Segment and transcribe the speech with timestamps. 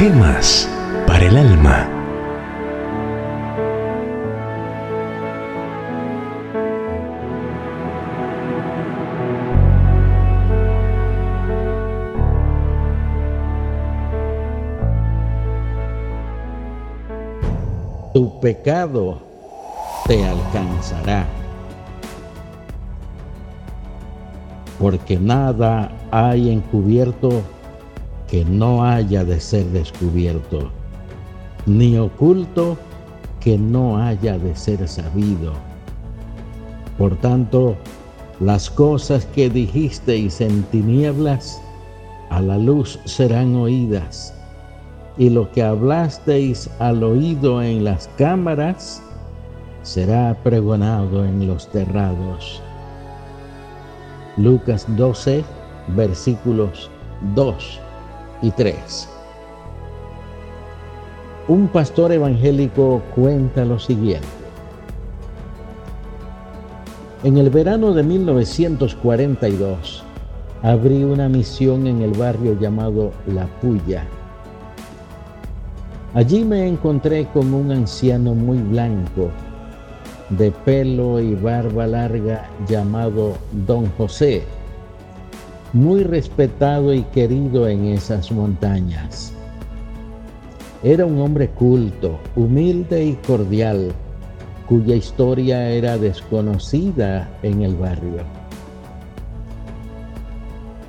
[0.00, 0.66] Temas
[1.06, 1.86] para el alma.
[18.14, 19.18] Tu pecado
[20.06, 21.26] te alcanzará.
[24.78, 27.42] Porque nada hay encubierto
[28.30, 30.70] que no haya de ser descubierto,
[31.66, 32.78] ni oculto
[33.40, 35.52] que no haya de ser sabido.
[36.96, 37.74] Por tanto,
[38.38, 41.60] las cosas que dijisteis en tinieblas,
[42.30, 44.32] a la luz serán oídas,
[45.18, 49.02] y lo que hablasteis al oído en las cámaras,
[49.82, 52.62] será pregonado en los terrados.
[54.36, 55.42] Lucas 12,
[55.96, 56.90] versículos
[57.34, 57.89] 2 y
[58.48, 59.08] 3.
[61.48, 64.26] Un pastor evangélico cuenta lo siguiente.
[67.22, 70.02] En el verano de 1942
[70.62, 74.06] abrí una misión en el barrio llamado La Puya.
[76.14, 79.28] Allí me encontré con un anciano muy blanco,
[80.30, 83.34] de pelo y barba larga, llamado
[83.66, 84.42] Don José
[85.72, 89.32] muy respetado y querido en esas montañas.
[90.82, 93.92] Era un hombre culto, humilde y cordial,
[94.66, 98.22] cuya historia era desconocida en el barrio.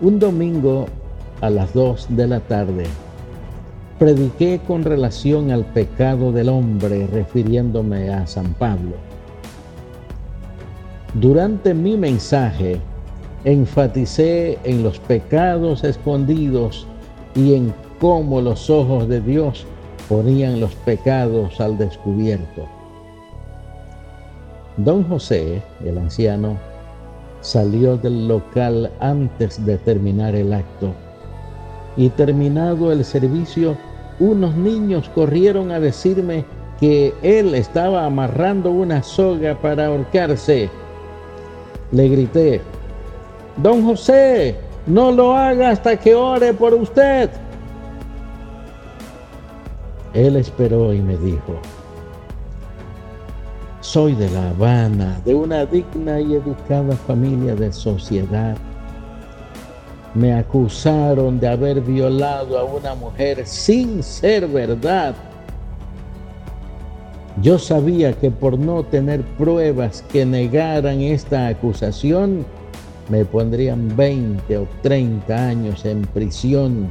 [0.00, 0.86] Un domingo
[1.40, 2.84] a las dos de la tarde,
[3.98, 8.94] prediqué con relación al pecado del hombre refiriéndome a San Pablo.
[11.14, 12.80] Durante mi mensaje,
[13.46, 16.84] enfaticé en los pecados escondidos
[17.36, 19.64] y en cómo los ojos de Dios
[20.08, 22.66] ponían los pecados al descubierto.
[24.78, 26.58] Don José, el anciano,
[27.40, 30.92] salió del local antes de terminar el acto
[31.96, 33.76] y terminado el servicio,
[34.18, 36.44] unos niños corrieron a decirme
[36.80, 40.68] que él estaba amarrando una soga para ahorcarse.
[41.92, 42.60] Le grité,
[43.56, 44.56] Don José,
[44.86, 47.30] no lo haga hasta que ore por usted.
[50.12, 51.60] Él esperó y me dijo,
[53.80, 58.56] soy de La Habana, de una digna y educada familia de sociedad.
[60.14, 65.14] Me acusaron de haber violado a una mujer sin ser verdad.
[67.42, 72.46] Yo sabía que por no tener pruebas que negaran esta acusación,
[73.08, 76.88] me pondrían 20 o 30 años en prisión,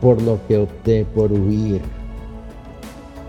[0.00, 1.80] por lo que opté por huir.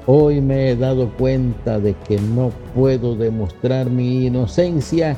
[0.08, 5.18] Hoy me he dado cuenta de que no puedo demostrar mi inocencia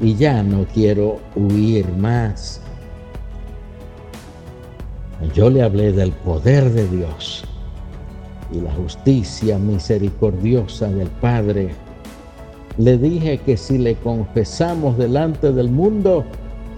[0.00, 2.60] y ya no quiero huir más.
[5.34, 7.44] Yo le hablé del poder de Dios
[8.52, 11.70] y la justicia misericordiosa del Padre
[12.80, 16.24] le dije que si le confesamos delante del mundo,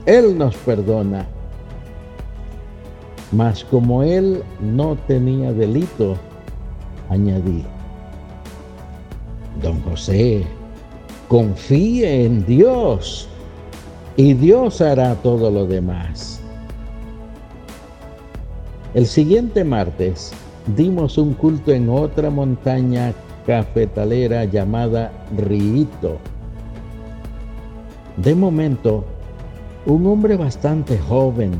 [0.04, 1.26] Él nos perdona.
[3.30, 6.16] Mas como Él no tenía delito,
[7.08, 7.62] añadí,
[9.62, 10.44] Don José,
[11.28, 13.28] confíe en Dios
[14.16, 16.40] y Dios hará todo lo demás.
[18.94, 20.32] El siguiente martes
[20.76, 23.14] dimos un culto en otra montaña
[23.46, 26.18] cafetalera llamada Rito.
[28.16, 29.04] De momento,
[29.86, 31.52] un hombre bastante joven,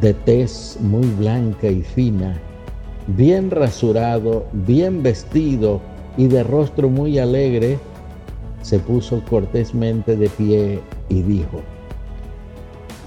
[0.00, 2.38] de tez muy blanca y fina,
[3.06, 5.80] bien rasurado, bien vestido
[6.16, 7.78] y de rostro muy alegre,
[8.62, 11.60] se puso cortésmente de pie y dijo,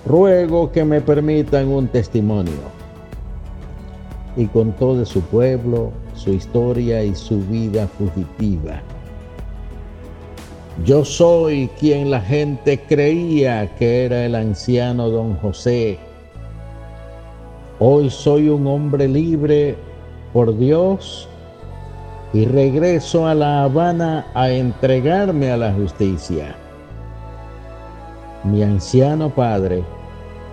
[0.06, 2.77] ruego que me permitan un testimonio.
[4.38, 8.82] Y contó de su pueblo, su historia y su vida fugitiva.
[10.86, 15.98] Yo soy quien la gente creía que era el anciano don José.
[17.80, 19.76] Hoy soy un hombre libre
[20.34, 21.28] por Dios
[22.32, 26.56] y regreso a La Habana a entregarme a la justicia.
[28.44, 29.84] Mi anciano padre,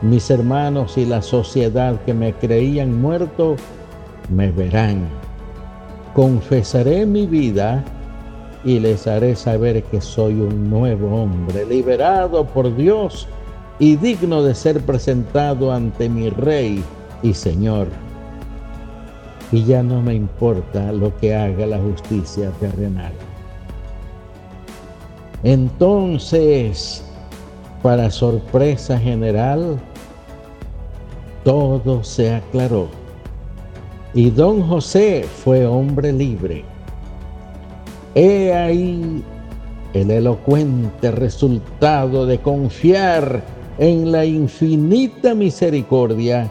[0.04, 3.56] mis hermanos y la sociedad que me creían muerto,
[4.30, 5.08] me verán
[6.14, 7.84] confesaré mi vida
[8.64, 13.26] y les haré saber que soy un nuevo hombre, liberado por Dios
[13.78, 16.82] y digno de ser presentado ante mi Rey
[17.22, 17.88] y Señor.
[19.52, 23.12] y ya no me importa lo que haga la justicia terrenal.
[25.44, 27.04] Entonces,
[27.80, 29.78] para sorpresa general,
[31.44, 32.88] todo se aclaró.
[34.14, 36.64] Y don José fue hombre libre.
[38.14, 39.22] He ahí
[39.92, 43.42] el elocuente resultado de confiar
[43.78, 46.50] en la infinita misericordia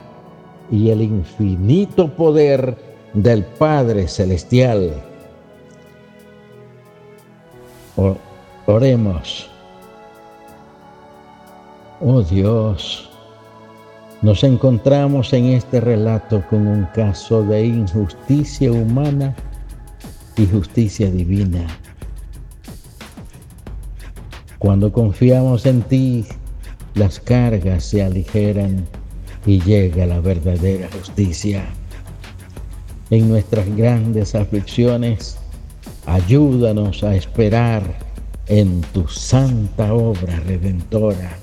[0.71, 2.75] y el infinito poder
[3.13, 4.93] del Padre Celestial.
[8.65, 9.49] Oremos.
[12.01, 13.09] Oh Dios,
[14.23, 19.35] nos encontramos en este relato con un caso de injusticia humana
[20.37, 21.67] y justicia divina.
[24.59, 26.25] Cuando confiamos en ti,
[26.95, 28.85] las cargas se aligeran
[29.45, 31.65] y llega la verdadera justicia.
[33.09, 35.37] En nuestras grandes aflicciones,
[36.05, 37.83] ayúdanos a esperar
[38.47, 41.42] en tu santa obra redentora.